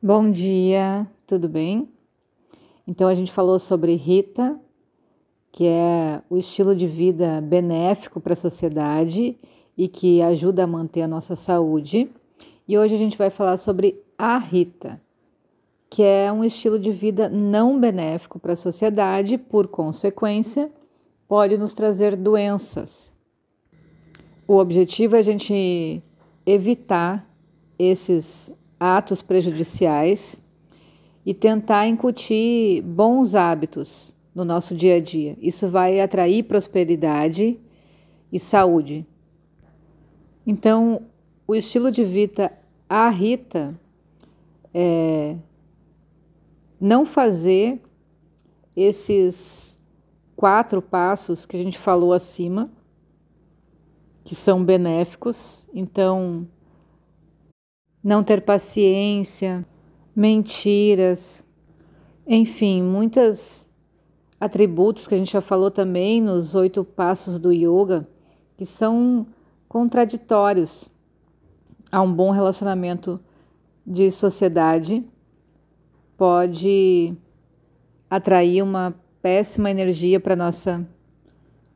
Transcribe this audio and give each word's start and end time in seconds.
Bom 0.00 0.30
dia, 0.30 1.08
tudo 1.26 1.48
bem? 1.48 1.88
Então 2.86 3.08
a 3.08 3.16
gente 3.16 3.32
falou 3.32 3.58
sobre 3.58 3.96
Rita, 3.96 4.56
que 5.50 5.66
é 5.66 6.22
o 6.30 6.36
estilo 6.36 6.72
de 6.72 6.86
vida 6.86 7.40
benéfico 7.40 8.20
para 8.20 8.34
a 8.34 8.36
sociedade 8.36 9.36
e 9.76 9.88
que 9.88 10.22
ajuda 10.22 10.62
a 10.62 10.66
manter 10.68 11.02
a 11.02 11.08
nossa 11.08 11.34
saúde. 11.34 12.08
E 12.68 12.78
hoje 12.78 12.94
a 12.94 12.96
gente 12.96 13.18
vai 13.18 13.28
falar 13.28 13.58
sobre 13.58 14.00
a 14.16 14.38
Rita, 14.38 15.00
que 15.90 16.04
é 16.04 16.30
um 16.30 16.44
estilo 16.44 16.78
de 16.78 16.92
vida 16.92 17.28
não 17.28 17.80
benéfico 17.80 18.38
para 18.38 18.52
a 18.52 18.56
sociedade, 18.56 19.36
por 19.36 19.66
consequência, 19.66 20.70
pode 21.26 21.58
nos 21.58 21.74
trazer 21.74 22.14
doenças. 22.14 23.12
O 24.46 24.58
objetivo 24.58 25.16
é 25.16 25.18
a 25.18 25.22
gente 25.22 26.00
evitar 26.46 27.26
esses 27.76 28.56
atos 28.78 29.22
prejudiciais 29.22 30.40
e 31.24 31.34
tentar 31.34 31.86
incutir 31.86 32.82
bons 32.82 33.34
hábitos 33.34 34.14
no 34.34 34.44
nosso 34.44 34.74
dia 34.74 34.96
a 34.96 35.00
dia. 35.00 35.36
Isso 35.40 35.68
vai 35.68 36.00
atrair 36.00 36.44
prosperidade 36.44 37.58
e 38.32 38.38
saúde. 38.38 39.06
Então, 40.46 41.02
o 41.46 41.54
estilo 41.54 41.90
de 41.90 42.04
vida 42.04 42.52
a 42.88 43.10
Rita 43.10 43.78
é 44.72 45.36
não 46.80 47.04
fazer 47.04 47.80
esses 48.76 49.76
quatro 50.36 50.80
passos 50.80 51.44
que 51.44 51.56
a 51.56 51.62
gente 51.62 51.76
falou 51.76 52.12
acima, 52.12 52.70
que 54.24 54.34
são 54.34 54.64
benéficos. 54.64 55.66
Então, 55.74 56.46
não 58.08 58.24
ter 58.24 58.40
paciência, 58.40 59.62
mentiras, 60.16 61.44
enfim, 62.26 62.82
muitos 62.82 63.68
atributos 64.40 65.06
que 65.06 65.14
a 65.14 65.18
gente 65.18 65.30
já 65.30 65.42
falou 65.42 65.70
também 65.70 66.18
nos 66.18 66.54
oito 66.54 66.82
passos 66.82 67.38
do 67.38 67.52
yoga, 67.52 68.08
que 68.56 68.64
são 68.64 69.26
contraditórios 69.68 70.88
a 71.92 72.00
um 72.00 72.10
bom 72.10 72.30
relacionamento 72.30 73.20
de 73.86 74.10
sociedade, 74.10 75.04
pode 76.16 77.14
atrair 78.08 78.62
uma 78.62 78.94
péssima 79.20 79.70
energia 79.70 80.18
para 80.18 80.34
nossa 80.34 80.82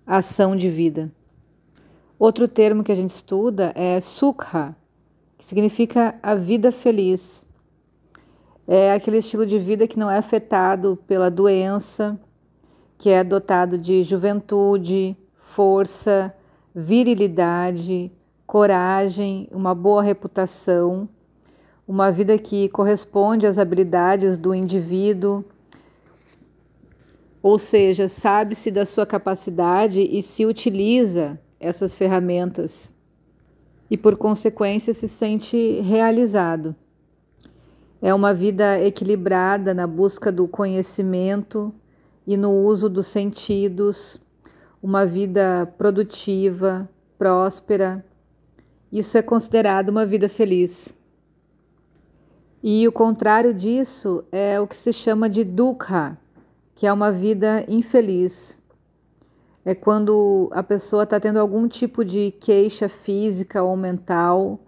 ação 0.07 0.57
de 0.57 0.71
vida. 0.71 1.13
Outro 2.19 2.49
termo 2.49 2.83
que 2.83 2.91
a 2.91 2.97
gente 2.97 3.11
estuda 3.11 3.71
é 3.77 4.01
sukha, 4.01 4.75
que 5.43 5.47
significa 5.47 6.15
a 6.23 6.37
vida 6.37 6.71
feliz. 6.71 7.45
É 8.65 8.93
aquele 8.93 9.19
estilo 9.19 9.45
de 9.45 9.59
vida 9.59 9.89
que 9.89 9.99
não 9.99 10.09
é 10.09 10.17
afetado 10.17 10.97
pela 11.05 11.29
doença, 11.29 12.17
que 12.97 13.11
é 13.11 13.25
dotado 13.25 13.77
de 13.77 14.05
juventude, 14.05 15.17
força, 15.35 16.33
virilidade, 16.73 18.13
coragem, 18.47 19.49
uma 19.51 19.75
boa 19.75 20.01
reputação, 20.01 21.09
uma 21.89 22.13
vida 22.13 22.39
que 22.39 22.69
corresponde 22.69 23.45
às 23.45 23.59
habilidades 23.59 24.37
do 24.37 24.55
indivíduo, 24.55 25.45
ou 27.43 27.59
seja, 27.59 28.07
sabe-se 28.07 28.71
da 28.71 28.87
sua 28.87 29.05
capacidade 29.05 30.03
e 30.03 30.23
se 30.23 30.47
utiliza 30.47 31.37
essas 31.59 31.97
ferramentas 31.97 32.92
e, 33.93 33.97
por 33.99 34.17
consequência, 34.17 34.95
se 34.95 35.07
sente 35.07 35.83
realizado. 35.83 36.75
É 38.01 38.15
uma 38.15 38.33
vida 38.33 38.81
equilibrada 38.81 39.75
na 39.75 39.87
busca 39.87 40.33
do 40.33 40.49
conhecimento 40.49 41.71
e 42.27 42.35
no 42.35 42.53
uso 42.53 42.89
dos 42.89 43.07
sentidos, 43.07 44.19
uma 44.83 45.05
vida 45.05 45.71
produtiva, 45.77 46.89
próspera. 47.19 48.03
Isso 48.91 49.19
é 49.19 49.21
considerado 49.21 49.91
uma 49.91 50.07
vida 50.07 50.27
feliz. 50.27 50.97
E 52.63 52.89
o 52.89 52.93
contrário 52.93 53.53
disso 53.53 54.25
é 54.33 54.59
o 54.59 54.67
que 54.67 54.77
se 54.79 54.91
chama 54.91 55.29
de 55.29 55.45
dukkha, 55.45 56.17
que 56.75 56.87
é 56.87 56.93
uma 56.93 57.13
vida 57.13 57.63
infeliz, 57.69 58.59
é 59.65 59.75
quando 59.75 60.49
a 60.53 60.63
pessoa 60.63 61.05
está 61.05 61.21
tendo 61.21 61.39
algum 61.39 61.69
tipo 61.69 62.05
de 62.05 62.33
queixa 62.33 62.89
física 62.89 63.63
ou 63.63 63.77
mental, 63.77 64.61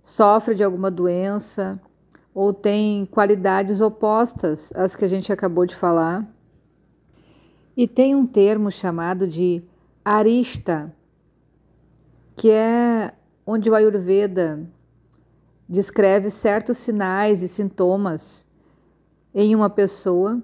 sofre 0.00 0.54
de 0.54 0.62
alguma 0.62 0.90
doença 0.90 1.80
ou 2.34 2.52
tem 2.52 3.04
qualidades 3.06 3.80
opostas 3.80 4.72
às 4.74 4.94
que 4.96 5.04
a 5.04 5.08
gente 5.08 5.32
acabou 5.32 5.66
de 5.66 5.74
falar. 5.74 6.26
E 7.76 7.88
tem 7.88 8.14
um 8.14 8.26
termo 8.26 8.70
chamado 8.70 9.26
de 9.26 9.62
arista, 10.04 10.94
que 12.36 12.50
é 12.50 13.12
onde 13.46 13.68
o 13.68 13.74
Ayurveda 13.74 14.68
descreve 15.68 16.30
certos 16.30 16.78
sinais 16.78 17.42
e 17.42 17.48
sintomas 17.48 18.46
em 19.34 19.54
uma 19.54 19.70
pessoa 19.70 20.42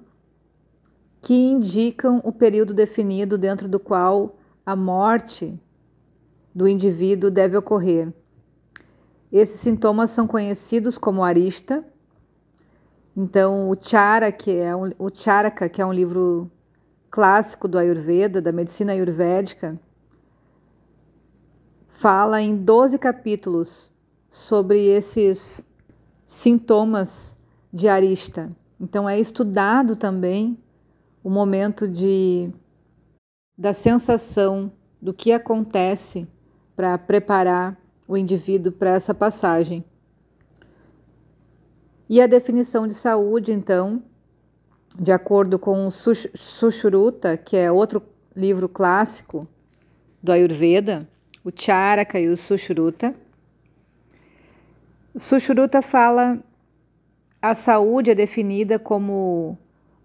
que 1.29 1.35
indicam 1.35 2.23
o 2.25 2.33
período 2.33 2.73
definido 2.73 3.37
dentro 3.37 3.69
do 3.69 3.79
qual 3.79 4.39
a 4.65 4.75
morte 4.75 5.61
do 6.55 6.67
indivíduo 6.67 7.31
deve 7.31 7.55
ocorrer. 7.55 8.11
Esses 9.31 9.61
sintomas 9.61 10.11
são 10.11 10.27
conhecidos 10.27 10.97
como 10.97 11.23
arista. 11.23 11.85
Então, 13.15 13.69
o 13.69 13.77
Chara, 13.79 14.33
que 14.33 14.53
é 14.53 14.75
um, 14.75 14.91
o 14.99 15.11
Charaka, 15.13 15.69
que 15.69 15.83
é 15.83 15.85
um 15.85 15.93
livro 15.93 16.51
clássico 17.11 17.69
do 17.69 17.77
Ayurveda, 17.77 18.41
da 18.41 18.51
medicina 18.51 18.93
ayurvédica, 18.93 19.79
fala 21.87 22.41
em 22.41 22.57
12 22.57 22.99
capítulos 22.99 23.93
sobre 24.31 24.79
esses 24.87 25.63
sintomas 26.25 27.37
de 27.71 27.87
arista. 27.87 28.51
Então, 28.81 29.07
é 29.07 29.21
estudado 29.21 29.95
também 29.95 30.59
o 31.29 31.31
momento 31.31 31.87
de 31.87 32.51
da 33.57 33.75
sensação 33.75 34.73
do 34.99 35.13
que 35.13 35.31
acontece 35.31 36.27
para 36.75 36.97
preparar 36.97 37.79
o 38.07 38.17
indivíduo 38.17 38.73
para 38.73 38.95
essa 38.95 39.13
passagem. 39.13 39.85
E 42.09 42.19
a 42.19 42.27
definição 42.27 42.87
de 42.87 42.95
saúde, 42.95 43.53
então, 43.53 44.03
de 44.99 45.13
acordo 45.13 45.59
com 45.59 45.87
o 45.87 45.91
Sushruta, 45.91 47.37
que 47.37 47.59
é 47.59 47.71
outro 47.71 48.03
livro 48.35 48.67
clássico 48.67 49.47
do 50.23 50.33
Ayurveda, 50.33 51.07
o 51.45 51.51
Charaka 51.55 52.19
e 52.19 52.27
o 52.29 52.39
Sushruta. 52.39 53.15
Sushruta 55.15 55.83
fala 55.83 56.43
a 57.43 57.55
saúde 57.55 58.13
é 58.13 58.15
definida 58.15 58.79
como 58.79 59.59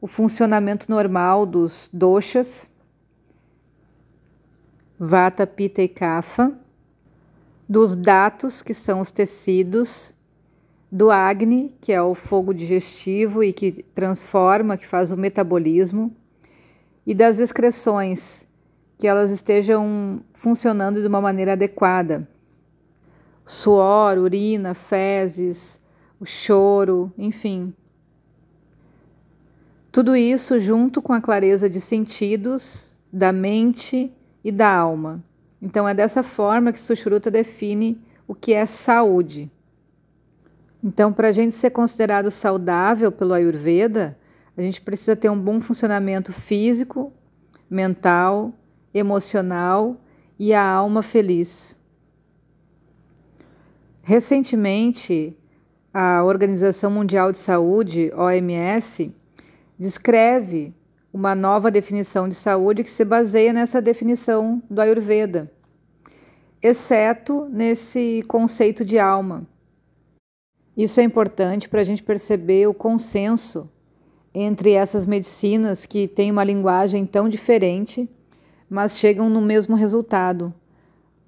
o 0.04 0.08
funcionamento 0.08 0.92
normal 0.92 1.46
dos 1.46 1.90
doshas, 1.94 2.70
vata, 5.00 5.48
pita 5.48 5.82
e 5.82 5.88
kapha, 5.88 6.52
dos 7.70 7.96
datos, 7.96 8.62
que 8.62 8.74
são 8.74 9.00
os 9.00 9.12
tecidos, 9.12 10.14
do 10.92 11.10
agni, 11.10 11.74
que 11.80 11.94
é 11.94 12.02
o 12.02 12.14
fogo 12.14 12.54
digestivo 12.54 13.42
e 13.46 13.54
que 13.54 13.72
transforma, 13.72 14.76
que 14.76 14.86
faz 14.86 15.14
o 15.14 15.16
metabolismo, 15.16 16.14
e 17.08 17.16
das 17.16 17.40
excreções, 17.40 18.46
que 18.98 19.08
elas 19.08 19.32
estejam 19.32 20.20
funcionando 20.34 21.00
de 21.00 21.08
uma 21.08 21.22
maneira 21.22 21.54
adequada. 21.54 22.28
Suor, 23.46 24.18
urina, 24.18 24.74
fezes, 24.74 25.80
o 26.20 26.26
choro, 26.26 27.10
enfim, 27.18 27.74
tudo 29.94 30.16
isso 30.16 30.58
junto 30.58 31.04
com 31.04 31.14
a 31.14 31.22
clareza 31.22 31.70
de 31.70 31.80
sentidos, 31.80 32.92
da 33.12 33.32
mente 33.32 34.12
e 34.44 34.52
da 34.52 34.68
alma. 34.68 35.24
Então 35.62 35.88
é 35.88 35.94
dessa 35.94 36.24
forma 36.24 36.74
que 36.74 36.82
Sushruta 36.82 37.30
define 37.30 38.02
o 38.28 38.34
que 38.34 38.54
é 38.54 38.66
saúde. 38.66 39.52
Então, 40.84 41.14
para 41.14 41.28
a 41.28 41.32
gente 41.32 41.56
ser 41.56 41.70
considerado 41.70 42.32
saudável 42.32 43.12
pelo 43.12 43.36
Ayurveda, 43.36 44.18
a 44.58 44.62
gente 44.64 44.82
precisa 44.82 45.16
ter 45.16 45.30
um 45.30 45.40
bom 45.40 45.62
funcionamento 45.62 46.34
físico, 46.34 47.14
mental, 47.70 48.52
emocional 48.96 49.96
e 50.40 50.56
a 50.56 50.68
alma 50.68 51.04
feliz. 51.04 51.78
Recentemente, 54.02 55.38
a 55.94 56.24
Organização 56.24 56.90
Mundial 56.90 57.32
de 57.32 57.38
Saúde, 57.38 58.12
OMS, 58.16 59.14
descreve 59.84 60.74
uma 61.12 61.36
nova 61.36 61.70
definição 61.70 62.30
de 62.30 62.36
saúde 62.36 62.86
que 62.86 62.90
se 62.90 63.04
baseia 63.04 63.52
nessa 63.52 63.82
definição 63.82 64.64
do 64.70 64.80
Ayurveda, 64.80 65.52
exceto 66.62 67.50
nesse 67.52 68.24
conceito 68.26 68.86
de 68.86 68.98
alma. 68.98 69.46
Isso 70.78 71.02
é 71.02 71.04
importante 71.04 71.68
para 71.68 71.82
a 71.82 71.84
gente 71.84 72.02
perceber 72.02 72.66
o 72.66 72.74
consenso 72.74 73.70
entre 74.34 74.72
essas 74.72 75.06
medicinas 75.06 75.86
que 75.86 76.08
têm 76.08 76.32
uma 76.32 76.46
linguagem 76.46 77.06
tão 77.06 77.28
diferente, 77.28 78.10
mas 78.70 78.98
chegam 78.98 79.30
no 79.30 79.42
mesmo 79.42 79.76
resultado, 79.76 80.54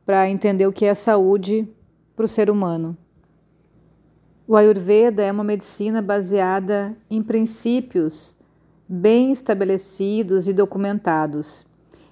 para 0.06 0.30
entender 0.30 0.66
o 0.66 0.72
que 0.72 0.86
é 0.86 0.94
saúde 0.94 1.68
para 2.16 2.24
o 2.24 2.28
ser 2.28 2.50
humano. 2.50 2.98
O 4.48 4.56
Ayurveda 4.56 5.24
é 5.24 5.32
uma 5.32 5.44
medicina 5.44 6.02
baseada 6.02 6.96
em 7.10 7.22
princípios 7.22 8.38
bem 8.88 9.32
estabelecidos 9.32 10.48
e 10.48 10.54
documentados. 10.54 11.66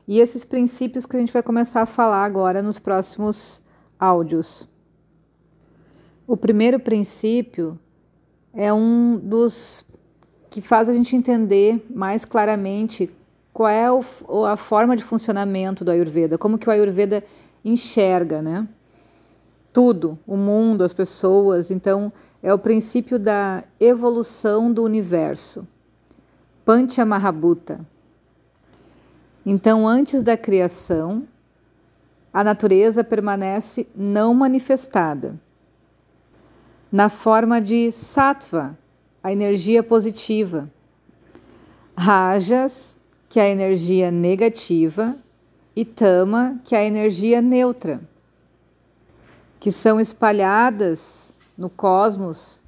E 0.07 0.19
esses 0.19 0.43
princípios 0.43 1.05
que 1.05 1.15
a 1.15 1.19
gente 1.19 1.31
vai 1.31 1.43
começar 1.43 1.81
a 1.81 1.85
falar 1.85 2.25
agora 2.25 2.61
nos 2.61 2.79
próximos 2.79 3.61
áudios. 3.99 4.67
O 6.27 6.35
primeiro 6.35 6.79
princípio 6.79 7.79
é 8.53 8.73
um 8.73 9.17
dos 9.17 9.85
que 10.49 10.61
faz 10.61 10.87
a 10.87 10.93
gente 10.93 11.15
entender 11.15 11.85
mais 11.89 12.25
claramente 12.25 13.09
qual 13.51 13.69
é 13.69 13.91
o, 13.91 14.45
a 14.45 14.57
forma 14.57 14.95
de 14.95 15.03
funcionamento 15.03 15.85
do 15.85 15.91
Ayurveda, 15.91 16.37
como 16.37 16.57
que 16.57 16.67
o 16.67 16.71
Ayurveda 16.71 17.23
enxerga, 17.63 18.41
né? 18.41 18.67
Tudo, 19.71 20.19
o 20.27 20.35
mundo, 20.35 20.83
as 20.83 20.93
pessoas. 20.93 21.71
Então, 21.71 22.11
é 22.41 22.53
o 22.53 22.59
princípio 22.59 23.17
da 23.17 23.63
evolução 23.79 24.71
do 24.71 24.83
universo. 24.83 25.67
Panchamahabhuta. 26.65 27.85
Então, 29.45 29.87
antes 29.87 30.23
da 30.23 30.37
criação, 30.37 31.27
a 32.33 32.43
natureza 32.43 33.03
permanece 33.03 33.87
não 33.95 34.33
manifestada. 34.33 35.39
Na 36.91 37.09
forma 37.09 37.59
de 37.59 37.91
sattva, 37.91 38.77
a 39.21 39.31
energia 39.31 39.83
positiva, 39.83 40.71
rajas, 41.97 42.97
que 43.27 43.39
é 43.39 43.43
a 43.43 43.49
energia 43.49 44.09
negativa, 44.09 45.17
e 45.75 45.83
tama, 45.83 46.59
que 46.63 46.75
é 46.75 46.79
a 46.79 46.85
energia 46.85 47.41
neutra, 47.41 48.01
que 49.59 49.71
são 49.71 49.99
espalhadas 49.99 51.33
no 51.57 51.69
cosmos 51.69 52.63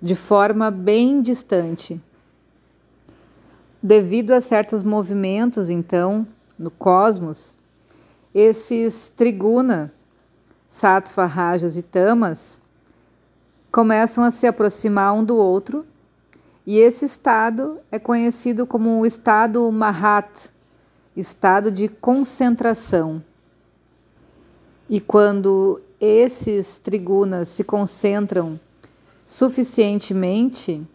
de 0.00 0.14
forma 0.14 0.70
bem 0.70 1.20
distante. 1.20 2.00
Devido 3.82 4.32
a 4.32 4.40
certos 4.40 4.82
movimentos, 4.82 5.68
então, 5.68 6.26
no 6.58 6.70
cosmos, 6.70 7.56
esses 8.34 9.10
triguna, 9.10 9.92
sattva, 10.68 11.26
rajas 11.26 11.76
e 11.76 11.82
tamas 11.82 12.60
começam 13.70 14.24
a 14.24 14.30
se 14.30 14.46
aproximar 14.46 15.12
um 15.12 15.22
do 15.22 15.36
outro, 15.36 15.86
e 16.66 16.78
esse 16.78 17.04
estado 17.04 17.78
é 17.92 17.98
conhecido 17.98 18.66
como 18.66 19.00
o 19.00 19.06
estado 19.06 19.70
Mahat, 19.70 20.50
estado 21.14 21.70
de 21.70 21.86
concentração. 21.86 23.22
E 24.88 25.00
quando 25.00 25.80
esses 26.00 26.78
trigunas 26.78 27.50
se 27.50 27.62
concentram 27.62 28.58
suficientemente 29.24 30.86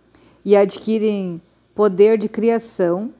e 0.43 0.55
adquirem 0.55 1.41
poder 1.73 2.17
de 2.17 2.27
criação, 2.29 3.13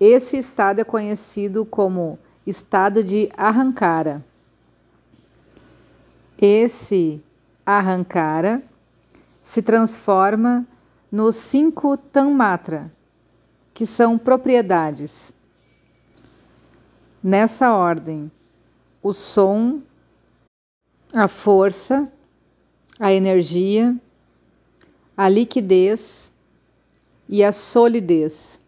esse 0.00 0.36
estado 0.36 0.80
é 0.80 0.84
conhecido 0.84 1.64
como 1.64 2.18
estado 2.46 3.02
de 3.02 3.28
arrancara. 3.36 4.24
Esse 6.40 7.22
arrancara 7.66 8.62
se 9.42 9.60
transforma 9.60 10.66
nos 11.10 11.36
cinco 11.36 11.96
Tanmatra, 11.96 12.92
que 13.74 13.84
são 13.86 14.16
propriedades. 14.18 15.34
Nessa 17.22 17.72
ordem, 17.72 18.30
o 19.02 19.12
som, 19.12 19.80
a 21.12 21.26
força, 21.26 22.10
a 23.00 23.12
energia, 23.12 23.96
a 25.16 25.28
liquidez, 25.28 26.27
e 27.28 27.44
a 27.44 27.52
solidez. 27.52 28.60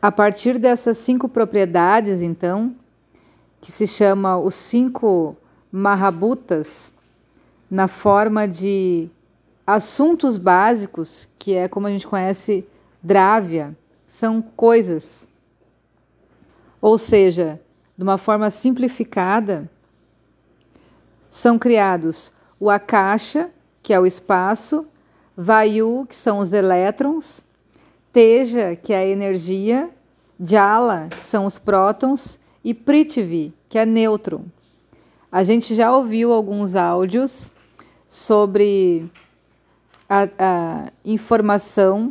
A 0.00 0.12
partir 0.12 0.58
dessas 0.58 0.98
cinco 0.98 1.28
propriedades, 1.28 2.20
então, 2.22 2.74
que 3.60 3.72
se 3.72 3.86
chama 3.86 4.38
os 4.38 4.54
cinco 4.54 5.36
Mahabutas, 5.72 6.92
na 7.70 7.88
forma 7.88 8.46
de 8.46 9.08
assuntos 9.66 10.36
básicos, 10.36 11.28
que 11.38 11.54
é 11.54 11.66
como 11.66 11.86
a 11.86 11.90
gente 11.90 12.06
conhece 12.06 12.64
Dravya, 13.02 13.76
são 14.06 14.40
coisas. 14.40 15.28
Ou 16.80 16.96
seja, 16.96 17.60
de 17.96 18.04
uma 18.04 18.18
forma 18.18 18.50
simplificada, 18.50 19.68
são 21.28 21.58
criados 21.58 22.32
o 22.58 22.70
Akasha, 22.70 23.50
que 23.82 23.92
é 23.92 24.00
o 24.00 24.06
espaço, 24.06 24.86
Vayu, 25.36 26.06
que 26.08 26.16
são 26.16 26.38
os 26.38 26.52
elétrons, 26.52 27.44
Teja, 28.16 28.74
que 28.74 28.94
é 28.94 28.96
a 28.96 29.06
energia, 29.06 29.90
Jala, 30.40 31.08
que 31.10 31.22
são 31.22 31.44
os 31.44 31.58
prótons, 31.58 32.40
e 32.64 32.72
Prithvi, 32.72 33.52
que 33.68 33.78
é 33.78 33.84
nêutron. 33.84 34.46
A 35.30 35.44
gente 35.44 35.74
já 35.74 35.94
ouviu 35.94 36.32
alguns 36.32 36.74
áudios 36.74 37.52
sobre 38.06 39.12
a, 40.08 40.28
a 40.38 40.92
informação 41.04 42.10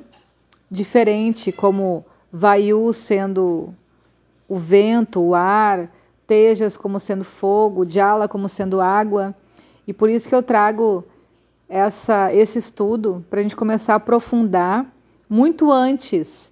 diferente, 0.69 1.51
como 1.51 2.05
Vayu 2.31 2.93
sendo 2.93 3.73
o 4.47 4.59
vento, 4.59 5.19
o 5.19 5.33
ar, 5.33 5.89
Tejas 6.27 6.77
como 6.77 6.99
sendo 6.99 7.23
fogo, 7.23 7.83
Jala 7.89 8.27
como 8.27 8.47
sendo 8.47 8.79
água. 8.79 9.33
E 9.87 9.91
por 9.91 10.11
isso 10.11 10.29
que 10.29 10.35
eu 10.35 10.43
trago 10.43 11.03
essa, 11.67 12.31
esse 12.31 12.59
estudo 12.59 13.25
para 13.27 13.39
a 13.39 13.41
gente 13.41 13.55
começar 13.55 13.93
a 13.93 13.97
aprofundar 13.97 14.93
muito 15.35 15.69
antes 15.69 16.49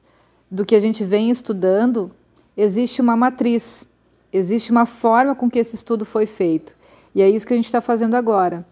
do 0.52 0.66
que 0.66 0.76
a 0.76 0.80
gente 0.82 1.06
vem 1.06 1.30
estudando, 1.30 2.12
existe 2.56 3.02
uma 3.02 3.16
matriz, 3.16 3.88
existe 4.32 4.72
uma 4.72 4.86
forma 4.86 5.34
com 5.34 5.50
que 5.50 5.58
esse 5.58 5.74
estudo 5.74 6.04
foi 6.04 6.26
feito. 6.26 6.76
E 7.16 7.22
é 7.22 7.30
isso 7.30 7.48
que 7.48 7.54
a 7.54 7.56
gente 7.56 7.66
está 7.66 7.80
fazendo 7.80 8.16
agora. 8.16 8.66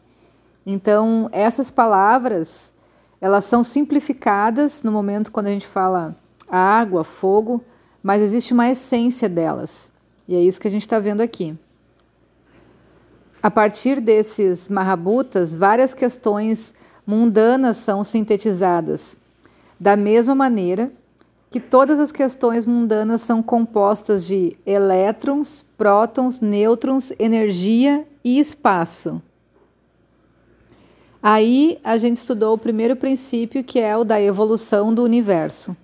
Então, 0.65 1.29
essas 1.31 1.71
palavras, 1.71 2.73
elas 3.21 3.45
são 3.45 3.63
simplificadas 3.63 4.83
no 4.83 4.91
momento 4.91 5.31
quando 5.31 5.47
a 5.47 5.51
gente 5.51 5.65
fala 5.65 6.13
água, 6.49 7.05
fogo, 7.05 7.63
mas 8.03 8.21
existe 8.21 8.51
uma 8.51 8.69
essência 8.69 9.29
delas. 9.29 9.89
E 10.27 10.35
é 10.35 10.41
isso 10.41 10.59
que 10.59 10.67
a 10.67 10.71
gente 10.71 10.81
está 10.81 10.99
vendo 10.99 11.21
aqui. 11.21 11.57
A 13.41 13.49
partir 13.49 14.01
desses 14.01 14.67
Mahabutas, 14.67 15.55
várias 15.55 15.93
questões 15.93 16.73
mundanas 17.07 17.77
são 17.77 18.03
sintetizadas. 18.03 19.20
Da 19.81 19.97
mesma 19.97 20.35
maneira 20.35 20.91
que 21.49 21.59
todas 21.59 21.99
as 21.99 22.11
questões 22.11 22.67
mundanas 22.67 23.21
são 23.21 23.41
compostas 23.41 24.23
de 24.23 24.55
elétrons, 24.63 25.65
prótons, 25.75 26.39
nêutrons, 26.39 27.11
energia 27.17 28.07
e 28.23 28.37
espaço. 28.37 29.19
Aí 31.19 31.79
a 31.83 31.97
gente 31.97 32.17
estudou 32.17 32.53
o 32.53 32.59
primeiro 32.59 32.95
princípio, 32.95 33.63
que 33.63 33.79
é 33.79 33.97
o 33.97 34.03
da 34.03 34.21
evolução 34.21 34.93
do 34.93 35.03
universo. 35.03 35.75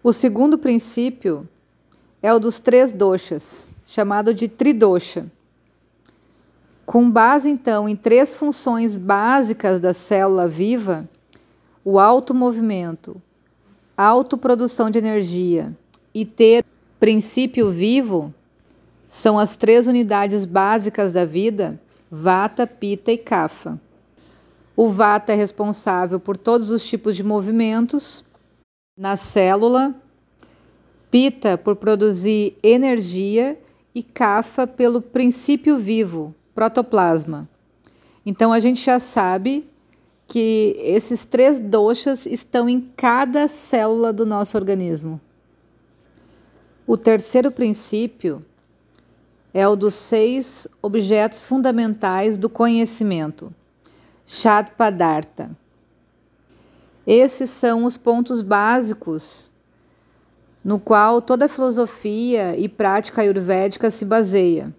O 0.00 0.12
segundo 0.12 0.56
princípio 0.56 1.48
é 2.22 2.32
o 2.32 2.38
dos 2.38 2.60
três 2.60 2.92
doshas, 2.92 3.72
chamado 3.84 4.32
de 4.32 4.46
tridosha. 4.46 5.26
Com 6.86 7.10
base 7.10 7.50
então 7.50 7.88
em 7.88 7.96
três 7.96 8.36
funções 8.36 8.96
básicas 8.96 9.80
da 9.80 9.92
célula 9.92 10.46
viva, 10.46 11.08
o 11.84 11.98
automovimento, 11.98 13.20
autoprodução 13.96 14.90
de 14.90 14.98
energia 14.98 15.76
e 16.14 16.24
ter 16.24 16.64
princípio 16.98 17.70
vivo 17.70 18.32
são 19.06 19.38
as 19.38 19.56
três 19.56 19.86
unidades 19.86 20.46
básicas 20.46 21.12
da 21.12 21.24
vida, 21.24 21.78
Vata, 22.10 22.66
Pitta 22.66 23.12
e 23.12 23.18
Kapha. 23.18 23.78
O 24.76 24.88
Vata 24.88 25.32
é 25.32 25.36
responsável 25.36 26.18
por 26.18 26.36
todos 26.36 26.70
os 26.70 26.84
tipos 26.86 27.14
de 27.14 27.22
movimentos 27.22 28.24
na 28.98 29.16
célula, 29.16 29.94
Pitta 31.10 31.58
por 31.58 31.76
produzir 31.76 32.56
energia 32.62 33.60
e 33.94 34.02
Kapha 34.02 34.66
pelo 34.66 35.00
princípio 35.00 35.76
vivo, 35.76 36.34
protoplasma. 36.54 37.48
Então 38.24 38.52
a 38.52 38.58
gente 38.58 38.82
já 38.82 38.98
sabe 38.98 39.68
que 40.26 40.74
esses 40.78 41.24
três 41.24 41.60
doshas 41.60 42.26
estão 42.26 42.68
em 42.68 42.80
cada 42.96 43.48
célula 43.48 44.12
do 44.12 44.24
nosso 44.24 44.56
organismo. 44.56 45.20
O 46.86 46.96
terceiro 46.96 47.50
princípio 47.50 48.44
é 49.52 49.66
o 49.68 49.76
dos 49.76 49.94
seis 49.94 50.66
objetos 50.82 51.46
fundamentais 51.46 52.36
do 52.36 52.48
conhecimento. 52.48 53.52
Shatpadartha. 54.26 55.50
Esses 57.06 57.50
são 57.50 57.84
os 57.84 57.96
pontos 57.96 58.40
básicos 58.42 59.52
no 60.64 60.80
qual 60.80 61.20
toda 61.20 61.44
a 61.44 61.48
filosofia 61.48 62.56
e 62.56 62.68
prática 62.68 63.20
ayurvédica 63.20 63.90
se 63.90 64.04
baseia. 64.04 64.74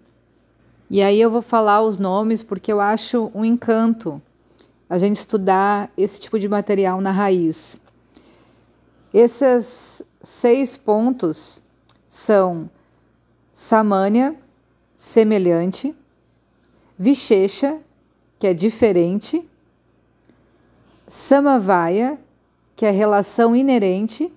E 0.90 1.00
aí 1.00 1.20
eu 1.20 1.30
vou 1.30 1.42
falar 1.42 1.82
os 1.82 1.96
nomes 1.96 2.42
porque 2.42 2.72
eu 2.72 2.80
acho 2.80 3.30
um 3.32 3.44
encanto 3.44 4.20
a 4.88 4.98
gente 4.98 5.16
estudar 5.16 5.90
esse 5.96 6.20
tipo 6.20 6.38
de 6.38 6.48
material 6.48 7.00
na 7.00 7.10
raiz. 7.10 7.80
Esses 9.12 10.02
seis 10.22 10.76
pontos 10.76 11.62
são 12.08 12.70
Samanya, 13.52 14.36
semelhante, 14.94 15.94
Vishesha, 16.98 17.78
que 18.38 18.46
é 18.46 18.54
diferente, 18.54 19.48
Samavaya, 21.08 22.18
que 22.74 22.84
é 22.84 22.90
relação 22.90 23.56
inerente, 23.56 24.32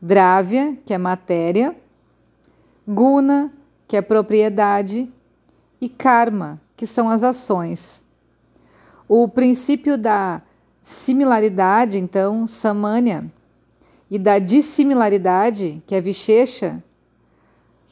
Dravya, 0.00 0.78
que 0.86 0.94
é 0.94 0.98
matéria, 0.98 1.76
Guna, 2.86 3.52
que 3.86 3.96
é 3.96 4.02
propriedade, 4.02 5.10
e 5.80 5.88
Karma, 5.88 6.60
que 6.76 6.86
são 6.86 7.10
as 7.10 7.22
ações. 7.22 8.02
O 9.08 9.26
princípio 9.26 9.96
da 9.96 10.42
similaridade, 10.82 11.96
então, 11.96 12.46
Samanya, 12.46 13.32
e 14.10 14.18
da 14.18 14.38
dissimilaridade, 14.38 15.82
que 15.86 15.94
é 15.94 16.00
Vishesha, 16.00 16.82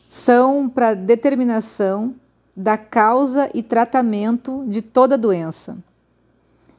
são 0.07 0.69
para 0.69 0.95
determinação 0.95 2.15
da 2.57 2.79
causa 2.79 3.51
e 3.53 3.63
tratamento 3.63 4.65
de 4.67 4.81
toda 4.81 5.19
doença. 5.19 5.77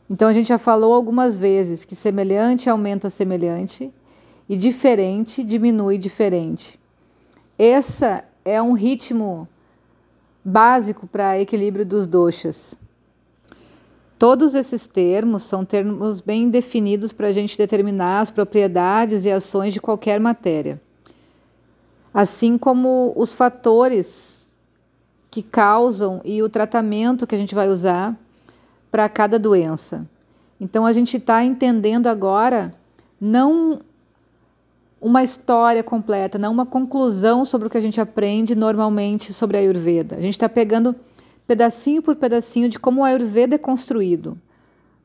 Então 0.10 0.30
a 0.30 0.34
gente 0.34 0.48
já 0.48 0.58
falou 0.58 0.94
algumas 0.94 1.38
vezes 1.38 1.84
que 1.84 1.96
semelhante 1.96 2.70
aumenta 2.70 3.10
semelhante 3.10 3.94
e 4.48 4.56
diferente 4.56 5.44
diminui 5.44 5.98
diferente. 5.98 6.80
Essa 7.60 8.24
é 8.46 8.62
um 8.62 8.74
ritmo 8.74 9.48
básico 10.44 11.06
para 11.06 11.40
equilíbrio 11.40 11.86
dos 11.86 12.08
doshas. 12.08 12.78
Todos 14.18 14.56
esses 14.56 14.88
termos 14.88 15.44
são 15.44 15.64
termos 15.64 16.22
bem 16.22 16.50
definidos 16.50 17.14
para 17.14 17.28
a 17.28 17.32
gente 17.32 17.58
determinar 17.58 18.22
as 18.22 18.32
propriedades 18.32 19.26
e 19.26 19.32
ações 19.32 19.74
de 19.74 19.80
qualquer 19.80 20.20
matéria, 20.20 20.82
assim 22.12 22.58
como 22.58 23.14
os 23.16 23.36
fatores 23.36 24.50
que 25.30 25.44
causam 25.44 26.20
e 26.26 26.42
o 26.42 26.50
tratamento 26.50 27.28
que 27.28 27.36
a 27.36 27.38
gente 27.38 27.54
vai 27.54 27.70
usar 27.70 28.18
para 28.90 29.08
cada 29.08 29.38
doença. 29.38 30.08
Então 30.60 30.84
a 30.84 30.94
gente 30.94 31.18
está 31.18 31.44
entendendo 31.44 32.08
agora 32.08 32.74
não 33.22 33.82
uma 35.00 35.24
história 35.24 35.84
completa, 35.84 36.40
não 36.40 36.52
uma 36.52 36.66
conclusão 36.66 37.46
sobre 37.46 37.68
o 37.68 37.70
que 37.70 37.78
a 37.78 37.82
gente 37.82 38.02
aprende 38.02 38.56
normalmente 38.56 39.32
sobre 39.32 39.58
a 39.58 39.60
Ayurveda. 39.60 40.16
A 40.16 40.22
gente 40.22 40.34
está 40.34 40.50
pegando 40.50 40.96
pedacinho 41.48 42.02
por 42.02 42.18
pedacinho 42.18 42.68
de 42.70 42.78
como 42.78 43.02
o 43.02 43.04
Ayurveda 43.06 43.56
é 43.56 43.58
construído 43.58 44.40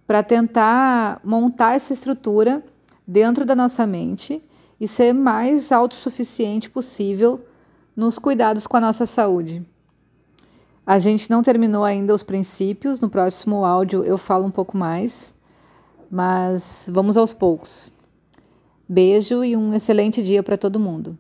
para 0.06 0.22
tentar 0.22 1.20
montar 1.24 1.74
essa 1.74 1.92
estrutura 1.92 2.62
dentro 3.06 3.46
da 3.46 3.54
nossa 3.54 3.86
mente 3.86 4.42
e 4.80 4.88
ser 4.88 5.12
mais 5.12 5.70
autossuficiente 5.70 6.68
possível 6.68 7.40
nos 7.94 8.18
cuidados 8.18 8.66
com 8.66 8.76
a 8.76 8.80
nossa 8.80 9.06
saúde. 9.06 9.64
A 10.84 10.98
gente 10.98 11.30
não 11.30 11.42
terminou 11.42 11.84
ainda 11.84 12.12
os 12.12 12.24
princípios, 12.24 12.98
no 12.98 13.08
próximo 13.08 13.64
áudio 13.64 14.02
eu 14.02 14.18
falo 14.18 14.44
um 14.44 14.50
pouco 14.50 14.76
mais, 14.76 15.32
mas 16.10 16.88
vamos 16.90 17.16
aos 17.16 17.32
poucos. 17.32 17.92
Beijo 18.88 19.44
e 19.44 19.56
um 19.56 19.72
excelente 19.72 20.22
dia 20.22 20.42
para 20.42 20.58
todo 20.58 20.80
mundo. 20.80 21.16